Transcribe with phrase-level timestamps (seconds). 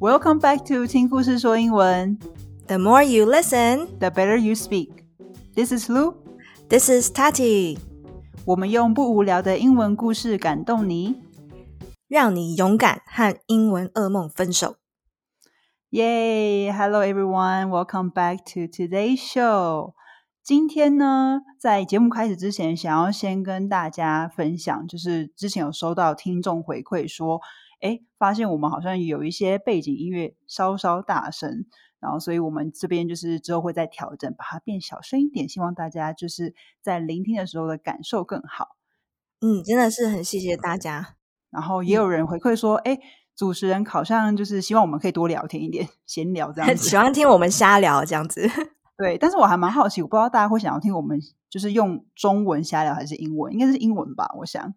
[0.00, 2.18] Welcome back to 听故事说英文
[2.66, 4.90] The more you listen, The better you speak.
[5.54, 6.14] This is Lu.
[6.68, 7.78] this is Tati，
[8.44, 11.20] 我们用不无聊的英文故事感动你。
[12.08, 14.76] 让你勇敢和英文噩梦分手。
[15.90, 16.70] Yay!
[16.70, 17.68] Hello everyone.
[17.68, 19.94] Welcome back to today's show.
[20.47, 27.41] 今天呢，在节目开始之前，想要先跟大家分享，就是之前有收到听众回馈说，
[27.81, 31.65] 哎，发现我们好像有一些背景音乐稍稍大声，
[31.99, 38.77] 然后所以我们这边就是之后会再调整，把它变小声一点，希望大家就是在聆听的时候的感受更好。
[39.41, 41.15] 嗯，真的是很谢谢大家。
[41.49, 42.97] 然后也有人回馈说，哎、
[43.35, 46.87] 主持人好像就是希望我们可以多聊天一点，闲聊这样 子。
[46.87, 48.49] 喜欢听我们瞎聊这样子。
[48.97, 51.19] 对，但是我还蛮好奇，我不知道大家会想要听我们
[51.49, 54.73] 就是用中文瞎聊还是英文，应该是英文吧，我想。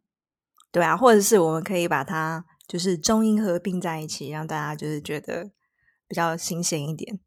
[0.70, 5.50] 对啊，或者是我们可以把它就是中英合并在一起，让大家就是觉得
[6.06, 7.18] 比较新鲜一点。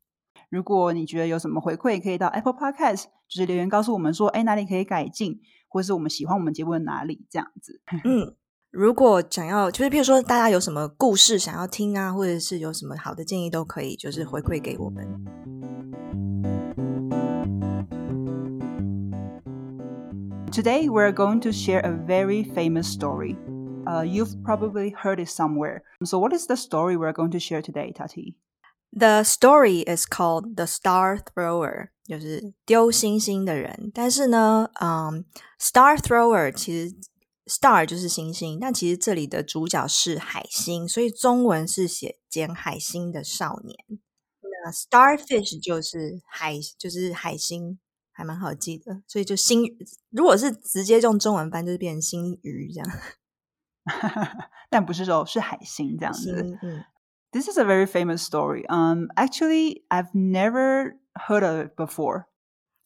[0.49, 7.81] 如果你觉得有什么回馈，可以到 Apple Podcast 就是留言告诉我们说，哎，哪里可以改进，或者是我们喜欢我们节目的哪里这样子。
[8.05, 8.35] 嗯，
[8.69, 15.25] 如果想要就是譬如说大家有什么故事想要听啊，或者是有什么好的建议，都可以就是回馈给我们。
[20.52, 23.36] Today we're going to share a very famous story.
[23.86, 25.82] Uh, you've probably heard it somewhere.
[26.04, 28.34] So, what is the story we're going to share today, Tati?
[28.92, 33.90] The story is called The Star Thrower，就是丢星星的人。
[33.94, 35.24] 但是呢，嗯，
[35.60, 36.94] Star Thrower 其实
[37.46, 43.76] Star 就是星星，但其实这里的主角是海星，所以中文是写捡海星的少年。
[44.64, 47.78] 那 Starfish 就是海，就是海星，
[48.12, 49.02] 还蛮好记的。
[49.06, 49.64] 所以就星，
[50.10, 52.88] 如果是直接用中文翻，就是变成星鱼这样。
[54.68, 56.42] 但不是说是海星这样子。
[56.42, 56.84] 星，嗯
[57.30, 58.66] This is a very famous story.
[58.68, 62.26] Um, actually, I've never heard of it before.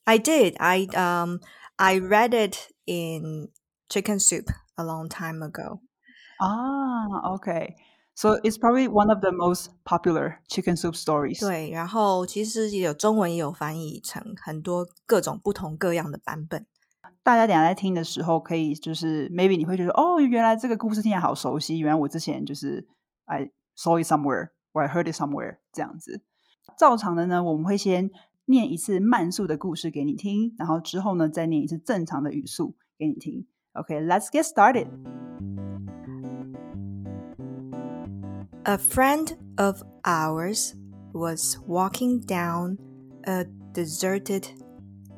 [0.04, 0.56] I did.
[0.58, 1.40] I um
[1.76, 3.50] I read it in
[3.88, 5.80] Chicken Soup a long time ago.
[6.40, 7.76] Ah, okay.
[8.19, 11.39] So it's probably one of the most popular chicken soup stories.
[11.39, 16.65] 对，然后其实也有中文也有翻译成很多各种不同各样的版本。
[17.21, 22.87] 大家等下在听的时候，可以就是 maybe 你会觉得哦，原来这个故事听起来好熟悉，原来我之前就是
[23.25, 26.23] I saw it somewhere or I heard it somewhere 这样子。
[26.75, 28.09] 照常的呢，我们会先
[28.45, 33.45] 念一次慢速的故事给你听，然后之后呢再念一次正常的语速给你听。
[33.73, 34.87] Okay, let's get started.
[38.69, 40.75] A friend of ours
[41.13, 42.77] was walking down
[43.25, 44.51] a deserted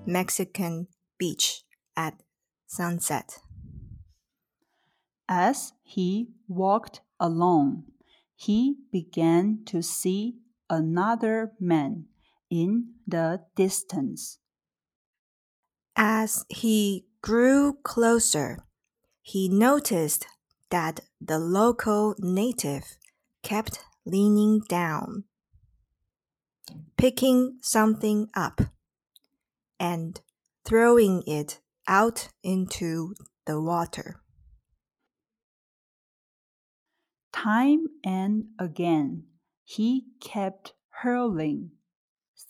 [0.05, 0.87] Mexican
[1.17, 1.63] beach
[1.97, 2.21] at
[2.67, 3.39] sunset.
[5.27, 7.85] As he walked along,
[8.35, 10.35] he began to see
[10.69, 12.05] another man
[12.51, 14.37] in the distance.
[15.95, 18.59] As he grew closer,
[19.23, 20.27] he noticed
[20.69, 22.98] that the local native
[23.43, 25.23] kept leaning down,
[26.97, 28.61] picking something up,
[29.79, 30.21] and
[30.65, 33.13] throwing it out into
[33.45, 34.21] the water.
[37.31, 39.23] Time and again,
[39.63, 41.71] he kept hurling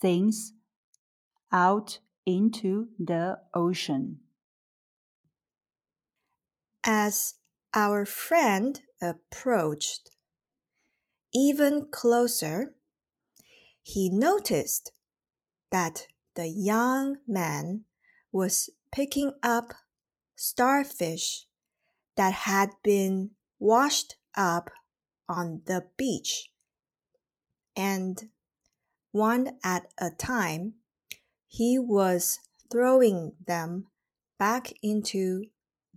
[0.00, 0.52] things
[1.52, 4.20] out into the ocean.
[6.84, 7.34] As
[7.74, 10.10] our friend approached
[11.32, 12.74] even closer,
[13.82, 14.92] he noticed
[15.70, 17.84] that the young man
[18.32, 19.72] was picking up
[20.36, 21.46] starfish
[22.16, 24.70] that had been washed up
[25.28, 26.50] on the beach.
[27.76, 28.30] And
[29.12, 30.74] one at a time,
[31.46, 32.38] he was
[32.70, 33.86] throwing them
[34.38, 35.46] back into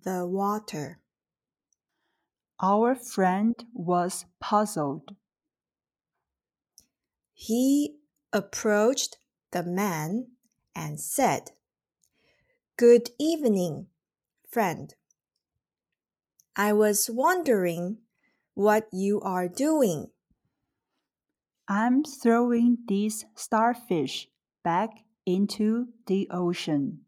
[0.04, 1.00] the water.
[2.62, 5.16] Our friend was puzzled.
[7.34, 7.98] He
[8.32, 9.18] approached
[9.52, 10.28] the man
[10.76, 11.52] and said,
[12.78, 13.88] Good evening,
[14.50, 14.94] friend.
[16.56, 18.00] I was wondering
[18.54, 20.08] what you are doing.
[21.68, 24.28] I'm throwing these starfish
[24.64, 24.90] back
[25.26, 27.02] into the ocean.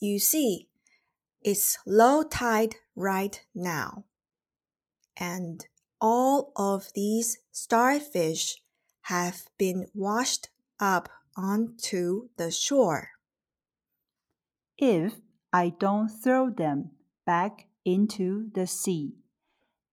[0.00, 0.68] You see,
[1.42, 4.04] it's low tide right now.
[5.16, 5.66] And
[6.00, 8.62] all of these starfish
[9.02, 10.48] have been washed
[10.78, 13.10] up onto the shore.
[14.76, 15.14] If
[15.52, 16.90] I don't throw them
[17.24, 19.14] back into the sea.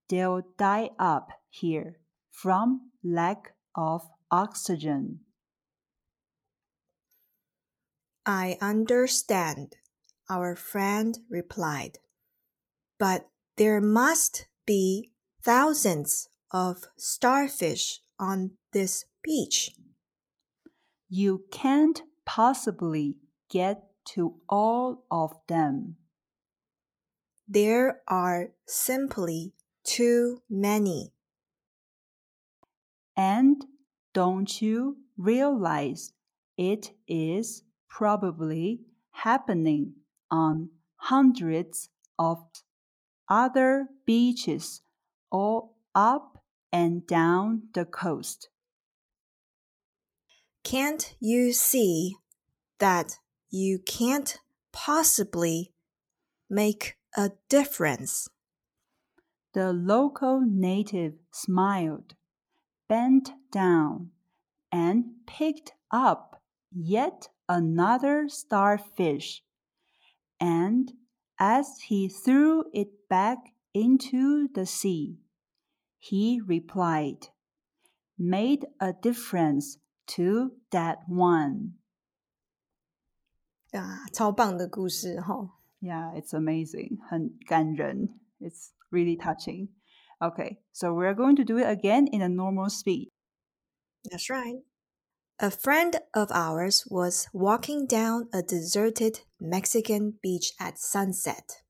[0.09, 1.97] They'll die up here
[2.29, 5.21] from lack of oxygen.
[8.25, 9.75] I understand,
[10.29, 11.99] our friend replied.
[12.99, 15.11] But there must be
[15.45, 19.69] thousands of starfish on this beach.
[21.07, 23.83] You can't possibly get
[24.15, 25.97] to all of them.
[27.47, 29.53] There are simply
[29.83, 31.11] too many.
[33.15, 33.63] And
[34.13, 36.11] don't you realize
[36.57, 38.81] it is probably
[39.11, 39.93] happening
[40.31, 42.39] on hundreds of
[43.29, 44.81] other beaches
[45.31, 48.49] all up and down the coast?
[50.63, 52.15] Can't you see
[52.79, 53.19] that
[53.49, 54.39] you can't
[54.73, 55.73] possibly
[56.49, 58.27] make a difference?
[59.53, 62.15] The local native smiled,
[62.89, 64.11] bent down,
[64.71, 66.41] and picked up
[66.73, 69.43] yet another starfish.
[70.39, 70.91] And
[71.39, 73.37] as he threw it back
[73.74, 75.18] into the sea,
[75.98, 77.28] he replied,
[78.18, 81.74] Made a difference to that one.
[83.72, 85.58] 啊，超棒的故事哈！
[85.80, 86.98] Yeah, it's amazing.
[87.08, 88.20] 很感人.
[88.40, 89.68] It's really touching.
[90.20, 93.10] Okay, so we're going to do it again in a normal speed.
[94.04, 94.62] That's right.
[95.38, 101.62] A friend of ours was walking down a deserted Mexican beach at sunset.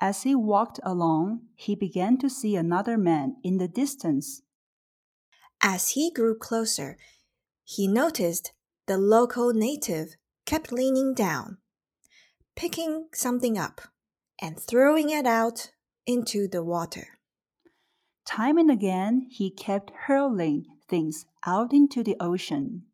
[0.00, 4.42] As he walked along, he began to see another man in the distance.
[5.62, 6.96] As he grew closer,
[7.64, 8.52] he noticed
[8.86, 10.14] the local native
[10.46, 11.58] kept leaning down,
[12.54, 13.80] picking something up,
[14.40, 15.72] and throwing it out
[16.06, 17.18] into the water.
[18.24, 22.84] Time and again, he kept hurling things out into the ocean.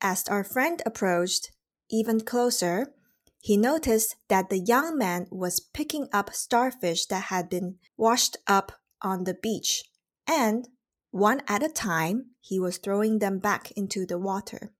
[0.00, 1.50] As our friend approached
[1.90, 2.94] even closer,
[3.40, 8.72] he noticed that the young man was picking up starfish that had been washed up
[9.02, 9.84] on the beach,
[10.26, 10.68] and
[11.10, 14.72] one at a time, he was throwing them back into the water.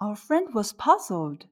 [0.00, 1.46] Our friend was puzzled.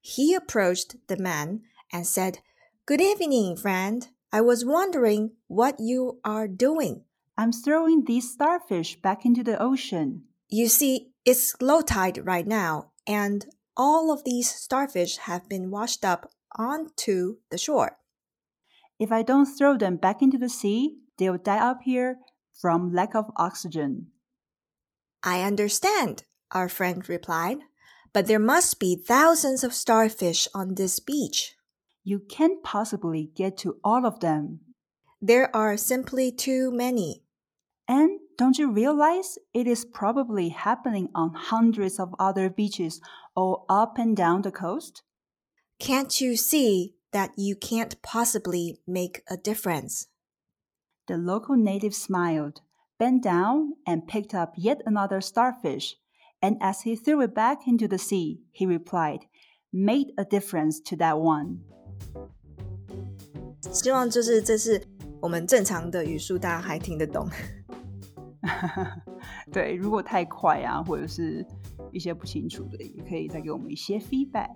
[0.00, 1.62] He approached the man
[1.92, 2.40] and said,
[2.84, 4.08] Good evening, friend.
[4.32, 7.04] I was wondering what you are doing.
[7.38, 10.24] I'm throwing these starfish back into the ocean.
[10.48, 13.46] You see, it's low tide right now, and
[13.76, 17.98] all of these starfish have been washed up onto the shore.
[18.98, 22.18] If I don't throw them back into the sea, they'll die up here
[22.54, 24.08] from lack of oxygen.
[25.22, 27.58] I understand, our friend replied,
[28.12, 31.54] but there must be thousands of starfish on this beach.
[32.02, 34.60] You can't possibly get to all of them.
[35.20, 37.24] There are simply too many.
[37.87, 43.01] And don't you realize it is probably happening on hundreds of other beaches
[43.35, 45.03] all up and down the coast?
[45.79, 50.07] Can't you see that you can't possibly make a difference?
[51.07, 52.61] The local native smiled,
[52.97, 55.97] bent down, and picked up yet another starfish.
[56.41, 59.25] And as he threw it back into the sea, he replied,
[59.73, 61.59] Made a difference to that one.
[63.71, 64.81] 希望就是这是
[65.21, 67.29] 我们正常的语速，大家还听得懂。
[69.52, 71.44] 对，如果太快啊，或者是
[71.92, 74.50] 一些不清楚的，也可以再给我们一些 feedback。